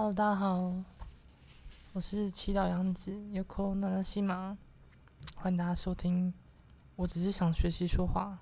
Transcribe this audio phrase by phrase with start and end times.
[0.00, 0.72] Hello，大家好，
[1.92, 4.56] 我是祈祷杨子 Yoko n a n a s i m
[5.34, 6.32] 欢迎大家收听。
[6.94, 8.38] 我只是想学习说话，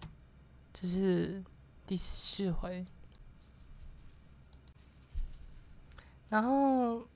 [0.74, 1.42] 这是
[1.86, 2.84] 第四回。
[6.28, 7.08] 然后，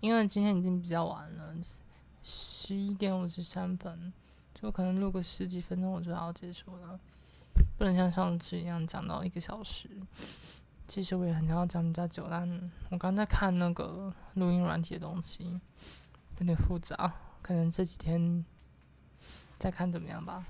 [0.00, 1.54] 因为今天已经比较晚了，
[2.24, 4.12] 十一点五十三分，
[4.56, 6.98] 就可能录个十几分钟我就要结束了，
[7.78, 9.88] 不能像上次一样讲到一个小时。
[10.90, 15.60] 其实我也很想要讲比较久，但我刚在看那个录音软体的东西，
[16.38, 18.44] 有点复杂，可能这几天
[19.56, 20.44] 再看怎么样吧。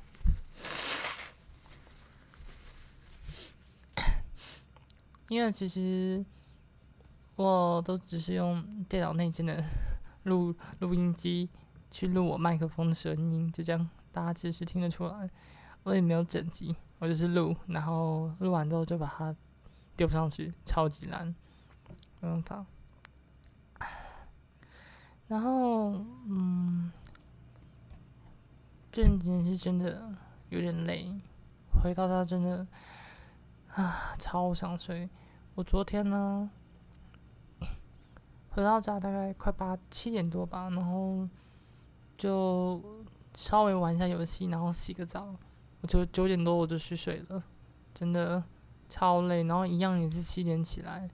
[5.28, 6.24] 因为其实
[7.36, 9.62] 我都只是用电脑内建的
[10.22, 11.50] 录录音机
[11.90, 15.28] 去录我麦克风的声音，就这样，大家其实听得出来。
[15.82, 19.36] 我也没有整辑，我就是录，然后录完之后就把它。
[20.00, 21.26] 丢不上去，超级难，
[22.22, 22.64] 没办法。
[25.28, 25.90] 然后，
[26.26, 26.90] 嗯，
[28.90, 30.16] 这几天是真的
[30.48, 31.20] 有点累，
[31.82, 32.66] 回到家真的
[33.74, 35.06] 啊，超想睡。
[35.54, 36.50] 我昨天呢，
[38.48, 41.28] 回到家大概快八七点多吧，然后
[42.16, 42.82] 就
[43.34, 45.36] 稍微玩一下游戏，然后洗个澡，
[45.82, 47.44] 我就九点多我就去睡了，
[47.92, 48.42] 真的。
[48.90, 51.08] 超累，然后一样也是七点起来，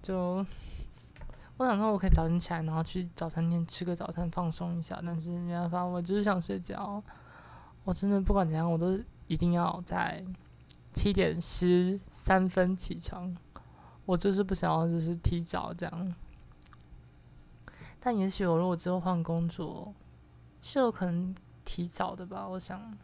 [0.00, 0.46] 就
[1.58, 7.02] 我想说，我可以早点起来，然后去早餐店吃个早餐放松一下，但是没办法，我就是想睡觉。
[7.84, 10.24] 我真的不管怎样，我都一定要在
[10.94, 13.36] 七点十三分起床。
[14.06, 16.14] 我就是不想要，就是提早这样。
[18.00, 19.92] 但也许我如果之后换工作，
[20.62, 22.48] 是有可能提早的吧？
[22.48, 22.96] 我想。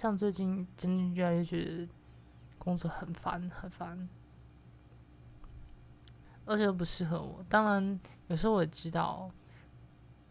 [0.00, 1.86] 像最近真的越来越觉得
[2.56, 4.08] 工作很烦很烦，
[6.46, 7.44] 而且又不适合我。
[7.50, 9.30] 当然，有时候我也知道，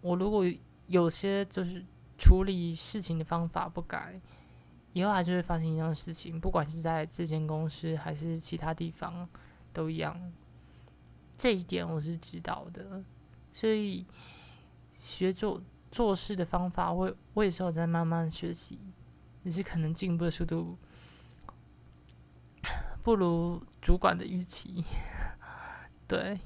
[0.01, 0.43] 我如果
[0.87, 1.85] 有些就是
[2.17, 4.19] 处理事情的方法不改，
[4.93, 6.41] 以后还是会发生一样的事情。
[6.41, 9.29] 不管是在这间公司还是其他地方，
[9.71, 10.33] 都一样。
[11.37, 13.03] 这一点我是知道的，
[13.53, 14.03] 所以
[14.99, 18.79] 学做做事的方法，我我也是有在慢慢学习。
[19.43, 20.77] 只是可能进步的速度
[23.01, 24.83] 不如主管的预期，
[26.07, 26.39] 对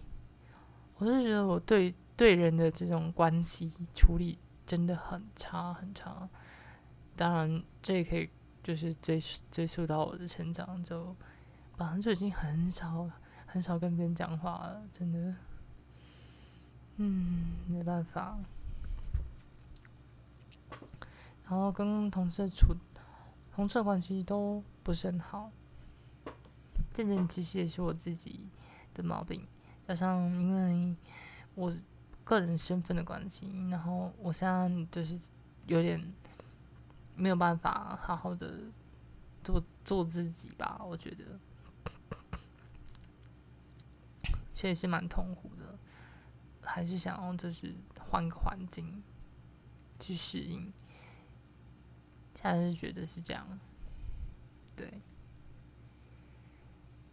[0.97, 6.29] 我是觉得我对对人的这种关系处理真的很差很差。
[7.15, 8.29] 当然，这也可以
[8.63, 9.21] 就是追
[9.51, 11.15] 追溯到我的成长，就
[11.75, 13.09] 本来就已经很少
[13.45, 15.35] 很少跟别人讲话了，真的，
[16.97, 18.37] 嗯，没办法。
[21.43, 22.75] 然后跟同事处，
[23.53, 25.51] 同事关系都不是很好。
[26.93, 28.47] 这点其实也是我自己
[28.93, 29.45] 的毛病，
[29.87, 30.95] 加上因为
[31.55, 31.73] 我
[32.23, 35.19] 个人身份的关系，然后我现在就是
[35.67, 36.13] 有点
[37.15, 38.61] 没有办法好好的
[39.43, 41.39] 做做自己吧，我觉得，
[44.53, 45.77] 确实是蛮痛苦的，
[46.61, 49.03] 还是想要就是换个环境
[49.99, 50.71] 去适应。
[52.43, 53.47] 还是觉得是这样，
[54.75, 55.01] 对。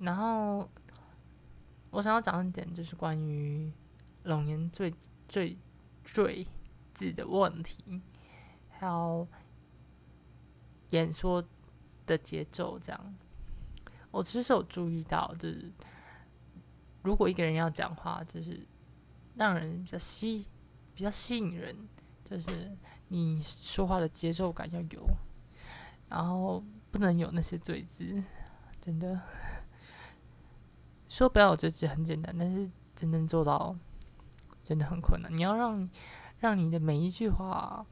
[0.01, 0.69] 然后
[1.91, 3.73] 我想要讲一点，就是关于
[4.25, 4.93] 龙岩最
[5.29, 5.57] 最
[6.05, 6.45] 最
[6.95, 8.03] 字的问题，
[8.71, 9.29] 还有
[10.89, 11.45] 演说
[12.07, 12.77] 的节奏。
[12.77, 13.15] 这样，
[14.11, 15.71] 我其实有注意到，就是
[17.03, 18.67] 如果一个人要讲话，就是
[19.37, 20.45] 让人比较吸
[20.93, 21.89] 比较吸引人，
[22.25, 22.77] 就是。
[23.13, 25.05] 你说话的节奏感要有，
[26.09, 26.63] 然后
[26.93, 28.23] 不能有那些嘴字，
[28.81, 29.21] 真的
[31.09, 33.77] 说不要有嘴字很简单，但是真正做到
[34.63, 35.37] 真的很困难。
[35.37, 35.91] 你要让
[36.39, 37.85] 让你的每一句话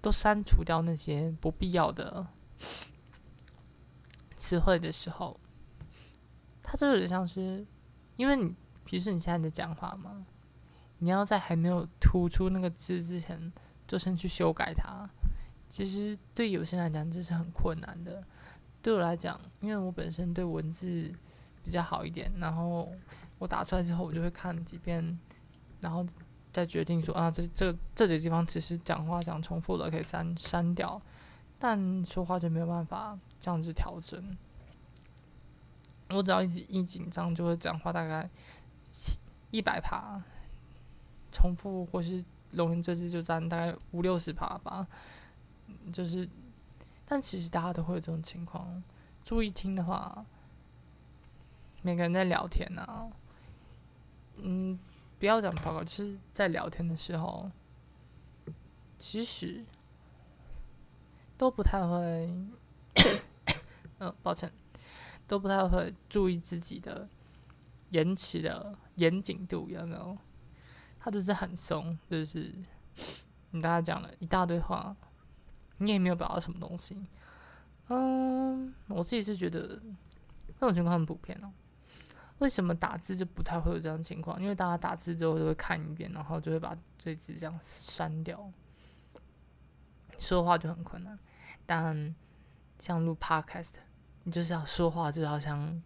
[0.00, 2.26] 都删除掉那些不必要的
[4.36, 5.38] 词汇的时候，
[6.64, 7.64] 它就有点像是，
[8.16, 10.26] 因为你，比如说你现在在讲话嘛。
[11.02, 13.52] 你要在还没有突出那个字之前，
[13.88, 15.04] 就先去修改它。
[15.68, 18.22] 其实对有些人来讲，这是很困难的。
[18.80, 21.12] 对我来讲，因为我本身对文字
[21.64, 22.88] 比较好一点，然后
[23.40, 25.18] 我打出来之后，我就会看几遍，
[25.80, 26.06] 然后
[26.52, 31.02] 再决定说啊，这这这几个地方其实讲话讲重复了，可以删删掉。
[31.58, 34.36] 但说话就没有办法这样子调整。
[36.10, 38.30] 我只要一一紧张，就会讲话大概
[39.50, 40.22] 一百趴。
[41.32, 44.86] 重复或是龙云这次就占大概五六十趴吧，
[45.92, 46.28] 就是
[47.06, 48.82] 但其实大家都会有这种情况。
[49.24, 50.24] 注意听的话，
[51.80, 53.08] 每个人在聊天啊，
[54.36, 54.78] 嗯，
[55.18, 57.50] 不要讲报告，就是在聊天的时候，
[58.98, 59.64] 其实
[61.38, 62.34] 都不太会，
[63.98, 64.52] 嗯， 抱歉，
[65.26, 67.08] 都不太会注意自己的
[67.90, 70.18] 言辞的严谨度，有没有？
[71.04, 72.54] 他就是很松，就是
[73.50, 74.94] 你跟他讲了一大堆话，
[75.78, 76.96] 你也没有表达什么东西。
[77.88, 79.82] 嗯，我自己是觉得
[80.46, 81.52] 这种情况很普遍哦。
[82.38, 84.40] 为什么打字就不太会有这样的情况？
[84.40, 88.48] 因为大家打字之后都会看一遍，然后就会把这字这样删掉，
[90.18, 91.18] 说话就很困难。
[91.66, 92.14] 但
[92.78, 93.72] 像录 Podcast，
[94.22, 95.82] 你就是要说话，就要像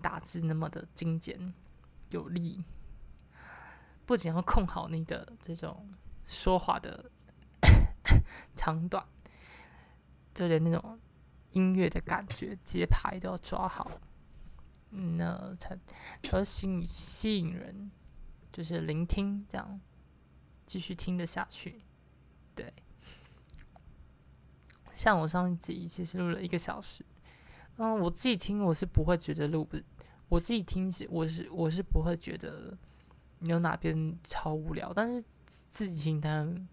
[0.00, 1.52] 打字那么的精简
[2.08, 2.64] 有力。
[4.06, 5.92] 不仅要控好你的这种
[6.28, 7.10] 说话的
[8.54, 9.04] 长短，
[10.32, 10.96] 就连那种
[11.50, 13.90] 音乐的感觉、节拍都要抓好，
[14.90, 15.76] 那才
[16.22, 17.90] 才吸引吸引人，
[18.52, 19.80] 就是聆听这样，
[20.66, 21.82] 继续听得下去。
[22.54, 22.72] 对，
[24.94, 27.04] 像我上一集其实录了一个小时，
[27.78, 29.76] 嗯，我自己听我是不会觉得录不，
[30.28, 32.78] 我自己听是我是我是不会觉得。
[33.40, 34.92] 有哪边超无聊？
[34.92, 35.22] 但是
[35.70, 36.68] 自己听当然，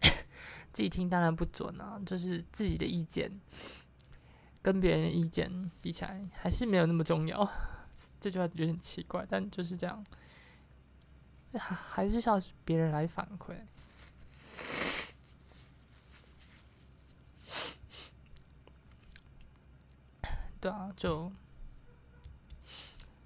[0.72, 2.00] 自己听当然不准啊。
[2.04, 3.40] 就是自己的意见
[4.62, 7.50] 跟别人的意见比起来，还是没有那么重要。
[8.20, 10.04] 这句话有点奇怪，但就是这样，
[11.52, 13.54] 还还是需要别人来反馈。
[20.60, 21.32] 对啊，就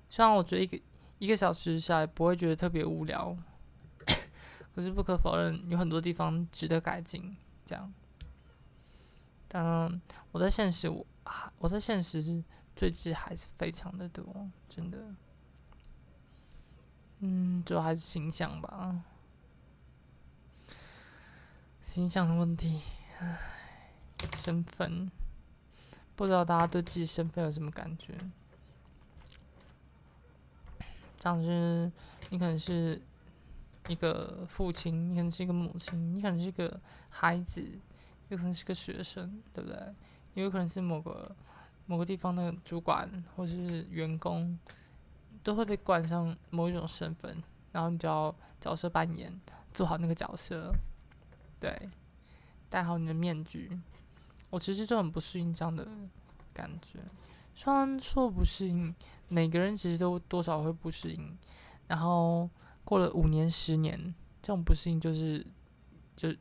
[0.09, 0.81] 虽然我觉得一个。
[1.21, 3.37] 一个小时下来不会觉得特别无聊，
[4.75, 7.37] 可是不可否认有很多地方值得改进。
[7.65, 7.93] 这样，
[9.47, 10.01] 当然
[10.33, 11.07] 我在现实，我
[11.59, 12.43] 我在现实是
[12.75, 15.15] 罪质还是非常的多，真的。
[17.19, 19.03] 嗯，主要还是形象吧，
[21.85, 22.81] 形象的问题，
[23.19, 23.39] 唉，
[24.39, 25.11] 身份，
[26.17, 28.19] 不知道大家对自己身份有什么感觉？
[31.21, 31.93] 这样是
[32.31, 32.99] 你可能是
[33.89, 36.81] 一个父亲，你可能是一个母亲，你可能是一个
[37.11, 37.63] 孩子，
[38.29, 39.79] 有可能是个学生，对不对？
[40.33, 41.37] 也有可能是某个
[41.85, 44.59] 某个地方的主管或者是员工，
[45.43, 47.37] 都会被冠上某一种身份，
[47.73, 49.39] 然后你就要角色扮演，
[49.75, 50.73] 做好那个角色，
[51.61, 51.87] 对，
[52.71, 53.79] 戴好你的面具。
[54.49, 55.87] 我其实就很不适应这样的
[56.55, 56.99] 感觉，
[57.55, 58.95] 虽然说不适应。
[59.33, 61.39] 每个人其实都多少会不适应，
[61.87, 62.51] 然后
[62.85, 64.13] 过了五年、十年，
[64.43, 65.47] 这种不适应就是
[66.17, 66.37] 就是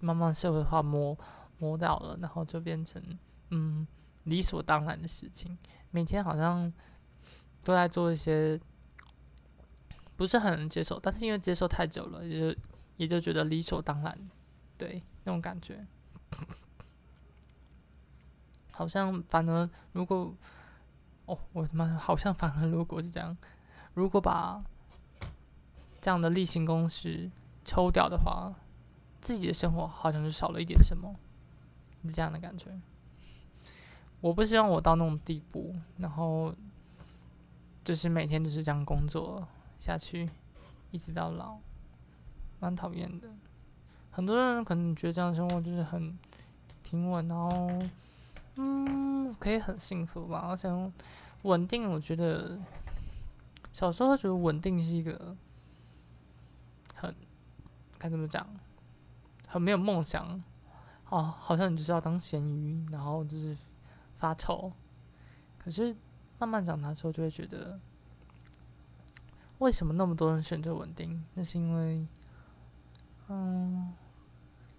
[0.00, 1.16] 慢慢社会化磨
[1.58, 3.00] 磨到了，然后就变成
[3.50, 3.86] 嗯
[4.24, 5.56] 理所当然的事情。
[5.92, 6.72] 每天好像
[7.62, 8.60] 都在做一些
[10.16, 12.60] 不是很能接受，但是因为接受太久了，也就
[12.96, 14.30] 也就觉得理所当然，
[14.76, 15.86] 对那种感觉，
[18.72, 20.34] 好像反而如果。
[21.26, 23.36] 哦，我他妈好像反而如果是这样，
[23.94, 24.62] 如果把
[26.00, 27.30] 这样的例行公事
[27.64, 28.52] 抽掉的话，
[29.20, 31.14] 自己的生活好像就少了一点什么，
[32.02, 32.70] 是这样的感觉。
[34.20, 36.54] 我不希望我到那种地步，然后
[37.84, 39.46] 就是每天就是这样工作
[39.78, 40.28] 下去，
[40.90, 41.58] 一直到老，
[42.58, 43.28] 蛮讨厌的。
[44.10, 46.18] 很多人可能觉得这样生活就是很
[46.82, 47.80] 平稳，然后。
[48.56, 50.46] 嗯，可以很幸福吧？
[50.50, 50.68] 而且
[51.44, 52.58] 稳定，我觉得
[53.72, 55.34] 小时候觉得稳定是一个
[56.94, 57.14] 很
[57.98, 58.46] 该怎么讲，
[59.48, 60.42] 很没有梦想
[61.08, 63.56] 哦，好像你就是要当咸鱼，然后就是
[64.18, 64.70] 发愁。
[65.58, 65.96] 可是
[66.38, 67.80] 慢慢长大之后，就会觉得
[69.58, 71.24] 为什么那么多人选择稳定？
[71.32, 72.06] 那是因为，
[73.28, 73.94] 嗯，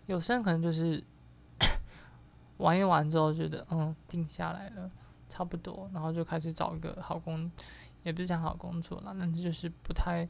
[0.05, 1.03] 有些人可能就是。
[2.57, 4.89] 玩一玩之后，觉得嗯定下来了，
[5.27, 7.51] 差不多，然后就开始找一个好工，
[8.03, 10.27] 也不是讲好工作了，但是就是不太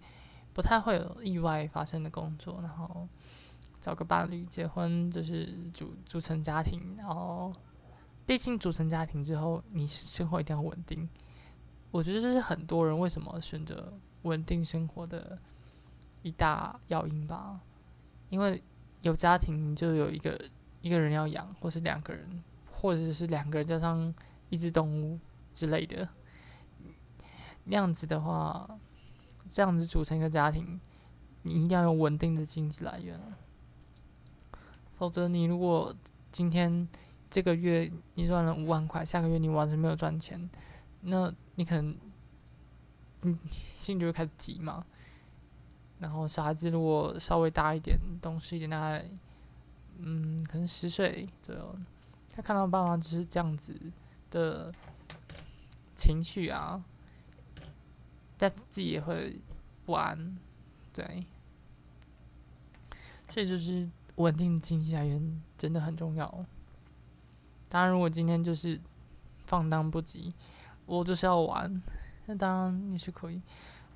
[0.53, 3.07] 不太会有意外发生的工作，然后
[3.81, 7.53] 找个伴侣结婚，就是组组成家庭，然后
[8.25, 11.07] 毕竟组成家庭之后，你生活一定要稳定。
[11.91, 15.37] 我觉得这是很多人为什么选择稳定生活的
[16.21, 17.59] 一大要因吧，
[18.29, 18.63] 因为
[19.01, 20.39] 有家庭就有一个。
[20.83, 24.13] 一个人要养，或是两个人，或者是两个人加上
[24.49, 25.17] 一只动物
[25.53, 26.07] 之类的，
[27.63, 28.69] 那样子的话，
[29.49, 30.79] 这样子组成一个家庭，
[31.43, 33.17] 你一定要有稳定的经济来源，
[34.97, 35.95] 否则你如果
[36.33, 36.85] 今天
[37.31, 40.49] 这个月你赚了五万块，下个月你完全没有赚钱，
[40.99, 41.95] 那你可能，
[43.21, 43.39] 嗯，
[43.73, 44.85] 心就会开始急嘛。
[45.99, 49.09] 然后小孩子如果稍微大一点，懂事一点，大概，
[49.99, 51.75] 嗯，可能十岁左右，
[52.35, 53.73] 他看到爸妈就是这样子
[54.31, 54.73] 的
[55.95, 56.83] 情绪啊，
[58.37, 59.39] 但自己也会
[59.85, 60.37] 不安，
[60.93, 61.25] 对。
[63.29, 66.45] 所以就是稳定经济来源真的很重要。
[67.67, 68.79] 当然，如果今天就是
[69.45, 70.31] 放荡不羁，
[70.85, 71.81] 我就是要玩，
[72.27, 73.41] 那当然也是可以。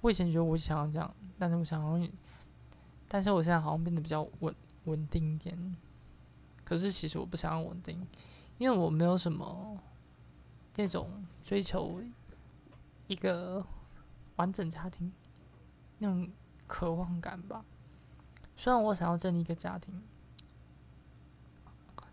[0.01, 2.07] 我以前觉得我想要这样，但是我想要，
[3.07, 5.75] 但是我现在好像变得比较稳稳定一点。
[6.67, 8.05] 可是其实我不想要稳定，
[8.57, 9.79] 因为我没有什么
[10.75, 12.01] 那种追求
[13.07, 13.65] 一个
[14.35, 15.09] 完整家庭
[15.99, 16.29] 那种
[16.67, 17.63] 渴望感吧。
[18.57, 20.03] 虽然我想要建立一个家庭，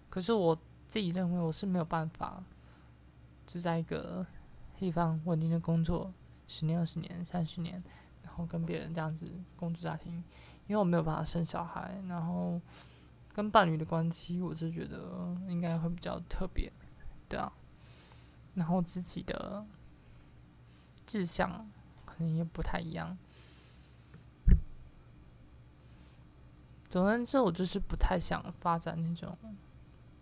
[0.08, 0.56] 可是我
[0.88, 2.40] 自己认为我是没有办法
[3.49, 4.25] 就在一个
[4.78, 6.12] 地方稳定的工作。
[6.46, 7.82] 十年、二十年、三十年，
[8.23, 10.12] 然后跟别人这样子共组家庭，
[10.68, 12.61] 因为我没有办法生小孩，然后
[13.34, 16.72] 跟伴侣的关系，我是觉得应该会比较特别，
[17.28, 17.52] 对啊，
[18.54, 19.66] 然后自己的
[21.04, 21.70] 志向
[22.06, 23.18] 可能也不太一样。
[26.88, 29.36] 总而言之，我就是不太想发展那种，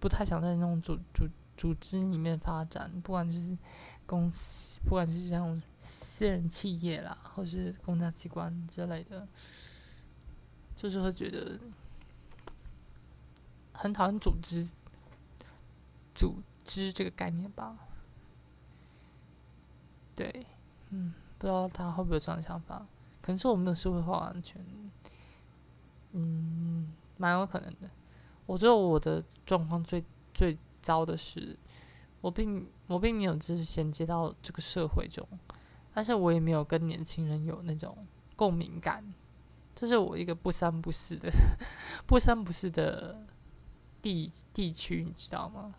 [0.00, 3.56] 不太想在那种组组组织里面发展，不管是。
[4.04, 9.26] 公司，不管是像私人企业啦，或是公家机关之类的，
[10.74, 11.58] 就是会觉得
[13.72, 14.68] 很讨厌组织、
[16.14, 17.76] 组织这个概念吧。
[20.14, 20.46] 对，
[20.90, 22.86] 嗯，不知道他会不会有这样想法？
[23.20, 24.64] 可能是我们的社会化完全，
[26.12, 27.90] 嗯，蛮有可能的。
[28.46, 31.58] 我觉得我的状况最最糟的是。
[32.20, 35.26] 我并我并没有就是衔接到这个社会中，
[35.92, 39.02] 但是我也没有跟年轻人有那种共鸣感，
[39.74, 41.28] 这是我一个不三不四的
[42.06, 43.26] 不三不四的
[44.02, 45.74] 地地区，你知道吗？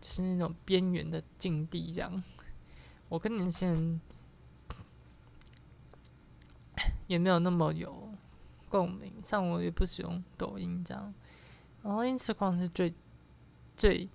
[0.00, 2.22] 就是那种边缘的境地，这样。
[3.08, 4.00] 我跟年轻人
[7.06, 8.12] 也没有那么有
[8.68, 11.14] 共鸣，像我也不使用抖音这样，
[11.82, 12.92] 然后 Instagram 是最
[13.76, 14.08] 最。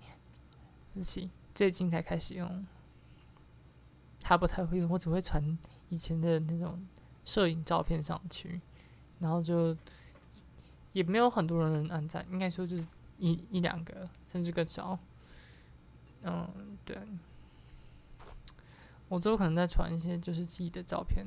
[0.94, 2.66] 对不起，最近才开始用，
[4.22, 5.58] 他不太会用，我只会传
[5.90, 6.86] 以前的那种
[7.22, 8.62] 摄影照片上去，
[9.18, 9.76] 然后就
[10.94, 12.86] 也没有很多人按赞，应该说就是
[13.18, 14.98] 一一两个，甚至更少。
[16.22, 16.98] 嗯，对，
[19.08, 21.24] 我之后可能再传一些就是自己的照片，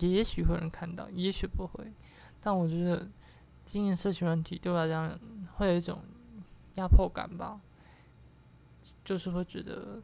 [0.00, 1.92] 也许会有人看到，也许不会，
[2.40, 3.08] 但我觉得
[3.64, 5.18] 经营社群软体对我来讲
[5.56, 6.02] 会有一种
[6.74, 7.60] 压迫感吧。
[9.04, 10.02] 就是会觉得，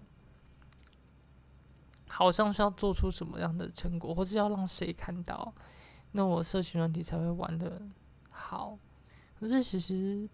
[2.09, 5.53] 好像是要做出什么样的成果，或是要让谁看到，
[6.13, 7.83] 那我社群软体才会玩的
[8.31, 8.79] 好。
[9.39, 10.27] 可是其实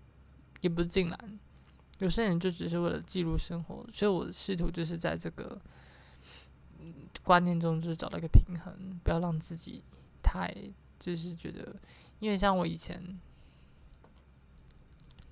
[0.61, 1.39] 也不是尽然，
[1.99, 5.61] 有些人就只是为了记录生活，所以我试图就是在这个
[7.23, 9.83] 观念中，就是找到一个平衡，不要让自己
[10.23, 10.55] 太
[10.99, 11.77] 就是觉得，
[12.19, 13.19] 因为像我以前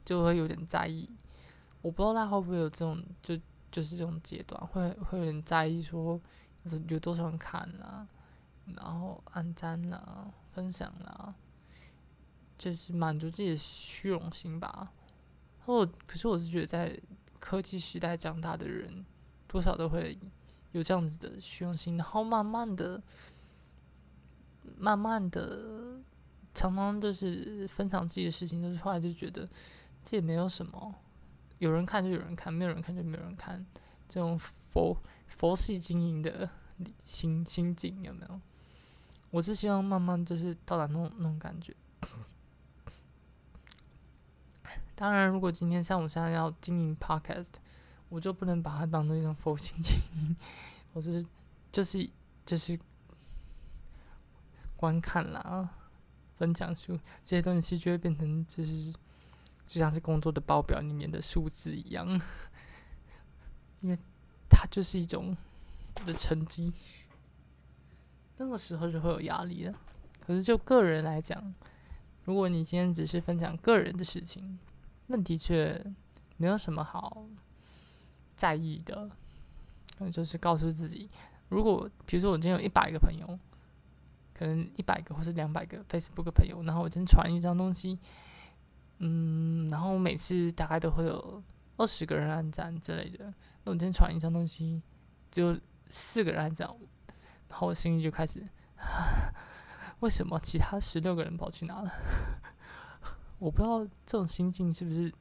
[0.04, 1.08] 就会有点在意。
[1.80, 3.38] 我不知道他会不会有这种，就
[3.70, 6.20] 就是这种阶段，会会有点在意说
[6.88, 8.06] 有多少人看啊，
[8.75, 11.35] 然后按赞啦、分享啦，
[12.58, 14.92] 就是满足自己的虚荣心吧。
[15.68, 16.98] 或可是我是觉得，在
[17.38, 19.04] 科技时代长大的人，
[19.46, 20.18] 多少都会
[20.72, 23.02] 有这样子的虚荣心，然后慢慢的、
[24.78, 26.00] 慢慢的，
[26.54, 29.46] 常常就是分享自己的事情，就是后来就觉得
[30.02, 30.94] 这也没有什么。
[31.58, 33.62] 有人看就有人看，没有人看就没有人看，
[34.08, 34.96] 这种佛
[35.26, 36.48] 佛系经营的
[37.04, 38.40] 心心境有没有？
[39.30, 41.76] 我是希望慢慢就是到达那种那种感觉。
[44.98, 47.46] 当然，如果今天像我现在要经营 podcast，
[48.08, 50.36] 我就不能把它当成一种佛系经营，
[50.92, 51.24] 我就是
[51.70, 52.10] 就是
[52.44, 52.76] 就是
[54.76, 55.68] 观看啦、
[56.36, 58.92] 分享书这些东西，就会变成就是。
[59.70, 62.08] 就像是工作的报表里面的数字一样，
[63.82, 63.98] 因为
[64.48, 65.36] 它就是一种
[66.06, 66.72] 的成绩，
[68.38, 69.78] 那个时候就会有压力了。
[70.20, 71.54] 可是就个人来讲，
[72.24, 74.58] 如果你今天只是分享个人的事情，
[75.08, 75.84] 那的确
[76.36, 77.26] 没有什么好
[78.36, 79.10] 在意的。
[79.98, 81.10] 那就是告诉自己，
[81.48, 83.38] 如果比如说我今天有一百个朋友，
[84.32, 87.98] 可能一百个或是两百个 Facebook 朋友，然后我今天传一张东西。
[89.00, 91.42] 嗯，然后每次大概都会有
[91.76, 93.26] 二十个人按赞之类的。
[93.64, 94.82] 那我今天传一张东西，
[95.30, 96.68] 只有四个人按赞，
[97.48, 98.42] 然后我心里就开始，
[100.00, 101.92] 为什么其他十六个人跑去哪了？
[103.38, 105.12] 我不知道这种心境是不是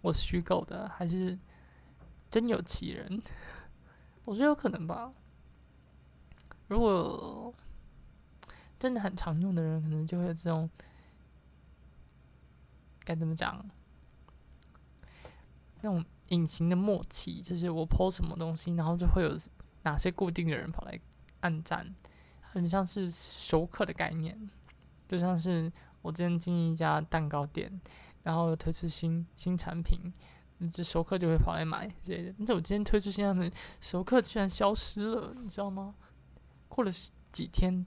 [0.00, 1.36] 我虚构的，还是
[2.30, 3.20] 真有其人？
[4.24, 5.12] 我觉得有可能吧。
[6.68, 7.52] 如果
[8.78, 10.68] 真的很常用的人，可能就会有这种
[13.04, 13.64] 该怎么讲？
[15.82, 19.38] 那种隐形的默契，就是我 PO 什么东西，然后就会有
[19.82, 20.98] 哪些固定的人跑来
[21.40, 21.94] 按赞，
[22.40, 24.50] 很像是熟客的概念，
[25.06, 25.72] 就像是
[26.06, 27.80] 我之前经营一家蛋糕店，
[28.22, 30.12] 然后推出新新产品。
[30.72, 32.34] 这熟客就会跑来买之类的。
[32.38, 35.94] 但是我今天推出新产品，熟客居然消失了，你知道吗？
[36.68, 36.90] 过了
[37.30, 37.84] 几天，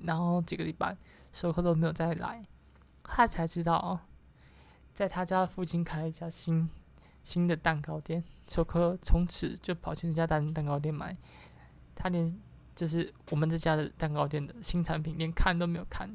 [0.00, 0.96] 然后几个礼拜，
[1.32, 2.44] 熟客都没有再来，
[3.04, 4.00] 他才知道，
[4.92, 6.68] 在他家附近开了一家新
[7.22, 11.16] 新的蛋糕店，熟客从此就跑去那家蛋蛋糕店买，
[11.94, 12.36] 他连
[12.74, 16.10] 就是我们这家的蛋糕店的新产品连看都没有看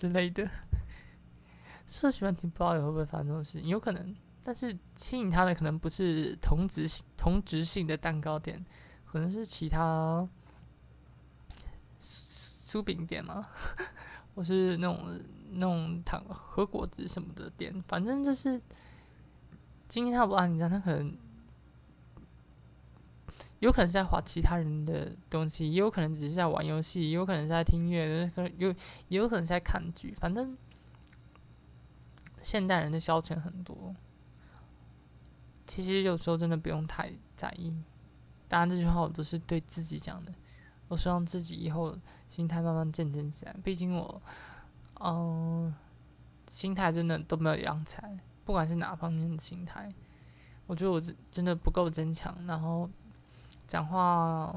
[0.00, 0.48] 之类的。
[1.86, 4.16] 社群问题不知道也会不会发生这种事情，有可能。
[4.42, 6.88] 但是吸引他的可能不是同质
[7.18, 8.64] 同质性的蛋糕店，
[9.04, 10.26] 可能是其他
[12.00, 13.46] 酥饼店吗？
[14.34, 18.58] 或是那种那种糖和果子什么的店，反正就是
[19.86, 21.14] 今天他不按你赞，他可能
[23.60, 28.68] 有可能是在划其他人的东西，也有可能只是在玩游戏，也有可能是在听音乐，可有
[29.08, 30.56] 也有可能是在看剧，反正
[32.42, 33.94] 现代人的消遣很多。
[35.66, 37.72] 其实有时候真的不用太在意。
[38.48, 40.32] 当然，这句话我都是对自己讲的。
[40.88, 41.96] 我希望自己以后
[42.28, 43.54] 心态慢慢健全起来。
[43.62, 44.20] 毕竟我，
[45.00, 45.72] 嗯，
[46.48, 49.94] 心态真的都没有养起来，不管是哪方面的心态，
[50.66, 52.90] 我觉得我真真的不够坚强，然后
[53.70, 54.52] 讲话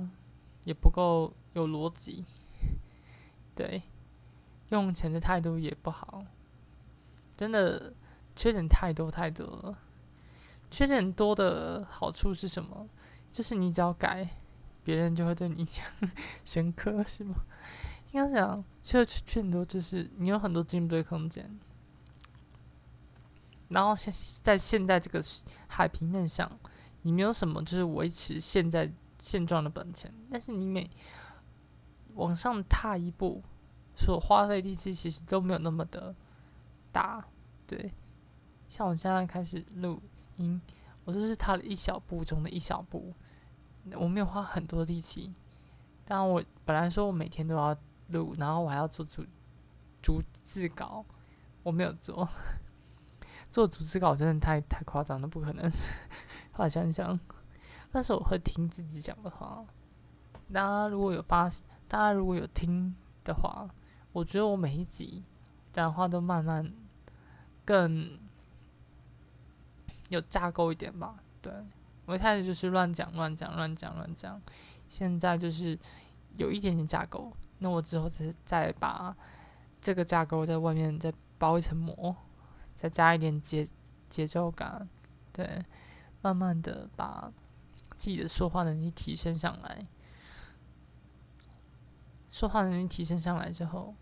[0.63, 2.25] 也不够有逻辑。
[3.53, 3.83] 对，
[4.69, 6.25] 用钱的态度也不好，
[7.37, 7.93] 真的
[8.35, 9.77] 缺点太多太多了。
[10.71, 12.89] 缺点多的好处是什么？
[13.31, 14.27] 就是你只要改，
[14.83, 15.85] 别人就会对你印象
[16.43, 17.35] 深刻，是吗？
[18.11, 21.59] 应该是讲缺缺点多，就是你有很多进步的空间。
[23.69, 24.11] 然后现
[24.41, 25.21] 在现在这个
[25.67, 26.51] 海平面上，
[27.03, 28.91] 你没有什么就是维持现在
[29.23, 30.89] 现状的本钱，但是你每
[32.15, 33.41] 往上踏一步，
[33.95, 36.13] 所花费力气其实都没有那么的
[36.91, 37.25] 大。
[37.65, 37.93] 对，
[38.67, 40.01] 像我现在开始录。
[40.37, 40.59] 音
[41.05, 43.13] 我就是踏了一小步中的一小步，
[43.93, 45.31] 我没有花很多力气。
[46.03, 49.23] 但我本来说我每天都要录，然后我还要做主
[50.01, 51.05] 逐字稿，
[51.61, 52.27] 我没有做。
[53.51, 55.69] 做逐字稿真的太太夸张了，不可能。
[56.51, 57.19] 后来想想，
[57.93, 59.63] 但是我会听自己讲的话。
[60.51, 61.49] 大家如果有发，
[61.87, 63.69] 大家如果有听的话，
[64.11, 65.23] 我觉得我每一集
[65.71, 66.73] 讲话都慢慢
[67.63, 68.19] 更。
[70.09, 71.51] 有架构一点吧，对
[72.05, 74.39] 我一开始就是乱讲乱讲乱讲乱讲，
[74.87, 75.79] 现在就是
[76.37, 79.15] 有一点点架构，那我之后再再把
[79.81, 82.15] 这个架构在外面再包一层膜，
[82.75, 83.67] 再加一点节
[84.07, 84.87] 节奏感，
[85.31, 85.65] 对，
[86.21, 87.31] 慢慢的把
[88.03, 89.87] 自己的说话能力提升上来，
[92.29, 93.95] 说话能力提升上来之后，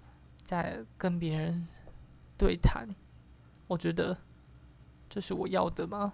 [0.43, 1.67] 再跟别人
[2.35, 2.89] 对谈，
[3.67, 4.17] 我觉得。
[5.07, 6.13] 这是我要的吗？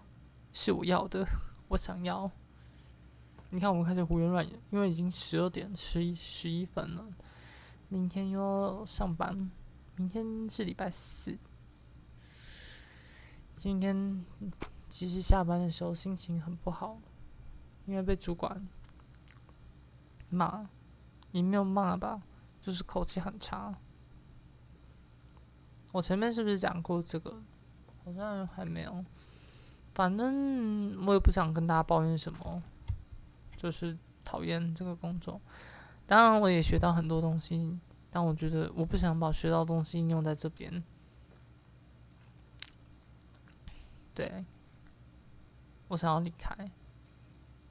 [0.51, 1.25] 是我要的，
[1.69, 2.29] 我想要。
[3.51, 7.05] 你看，我们开始胡言乱语，因为已经十二点十一十一分了。
[7.87, 9.49] 明天又要上班，
[9.95, 11.37] 明天是礼拜四。
[13.55, 14.25] 今天
[14.89, 16.99] 其实下班的时候心情很不好，
[17.87, 18.67] 因为被主管
[20.29, 20.69] 骂，
[21.31, 22.21] 也没有骂吧，
[22.61, 23.73] 就是口气很差。
[25.91, 27.41] 我前面是不是讲过这个？
[28.05, 29.03] 好像还没有，
[29.93, 32.63] 反正我也不想跟大家抱怨什么，
[33.57, 35.41] 就是讨厌这个工作。
[36.05, 37.77] 当然，我也学到很多东西，
[38.09, 40.81] 但我觉得我不想把学到东西应用在这边。
[44.13, 44.45] 对，
[45.89, 46.55] 我想要离开，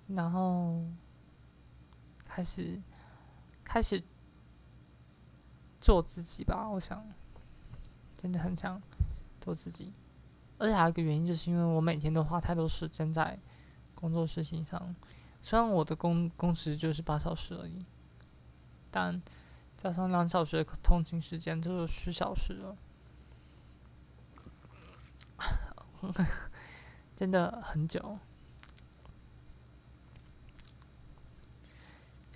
[0.09, 0.85] 然后
[2.25, 2.81] 开始
[3.65, 4.03] 开始
[5.81, 6.69] 做自己吧。
[6.69, 7.07] 我想，
[8.17, 8.81] 真的很想
[9.41, 9.93] 做自己。
[10.59, 13.39] 而且还有一个原因，就是因为我每天都花太多时间在
[13.95, 14.95] 工作事情上。
[15.43, 17.85] 虽然我的工工时就是八小时而已，
[18.91, 19.21] 但
[19.77, 22.77] 加上两小时的通勤时间，就有十小时了。
[27.15, 28.19] 真的很久。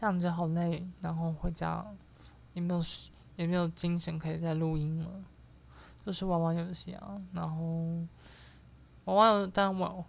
[0.01, 1.85] 这样子好累，然后回家
[2.55, 2.83] 也没有
[3.37, 5.07] 也没有精神可以再录音了，
[6.07, 8.07] 就是玩玩游戏啊，然后
[9.05, 10.05] 玩玩游，当然玩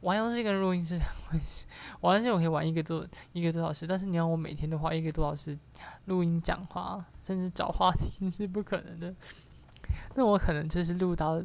[0.00, 1.66] 玩游戏跟录音是两回事。
[2.00, 5.58] 玩游戏我可以玩一个多一个多小时，但是你要我每天都花一个多小时
[6.06, 9.14] 录音讲话，甚至找话题 是不可能的。
[10.14, 11.36] 那我可能就是录到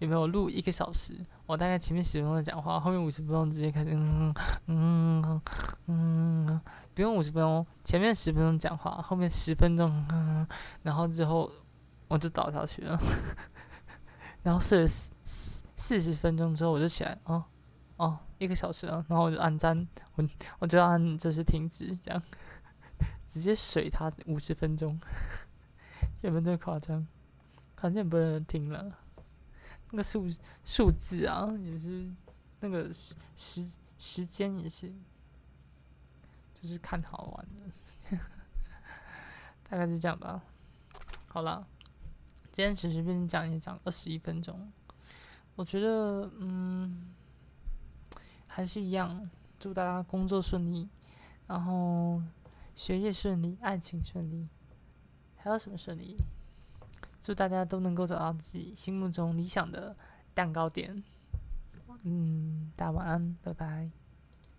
[0.00, 1.14] 有没有录一个小时？
[1.48, 4.34] 我大概前面十分钟的讲话，后面五十分钟直接开始嗯
[4.66, 5.40] 嗯
[5.86, 6.60] 嗯，
[6.94, 9.90] 不用五十分钟，前面十分钟讲话，后面十分钟，
[10.82, 11.50] 然后之后
[12.06, 12.98] 我就倒下去了，
[14.44, 17.42] 然后睡了四四四十分钟之后我就起来，哦
[17.96, 22.22] 哦，一个小时了，然后我就按暂，我我就按就是停止这样，
[23.26, 25.00] 直接水他五十分钟，
[26.20, 27.06] 有没有这么夸张？
[27.78, 28.92] 反正不能听了。
[29.90, 30.28] 那个数
[30.64, 32.10] 数字啊，也是
[32.60, 33.66] 那个时时
[33.98, 34.92] 时间也是，
[36.54, 38.18] 就是看好玩的，
[39.68, 40.42] 大概是这样吧。
[41.26, 41.66] 好了，
[42.52, 44.70] 今天随随便便讲也讲二十一分钟，
[45.56, 47.14] 我觉得嗯，
[48.46, 50.88] 还是一样，祝大家工作顺利，
[51.46, 52.22] 然后
[52.74, 54.48] 学业顺利，爱情顺利，
[55.36, 56.18] 还有什么顺利？
[57.22, 59.96] 祝大家都能够找到自己心目中理想的
[60.34, 61.02] 蛋糕店。
[62.02, 63.90] 嗯，大家晚安，拜拜。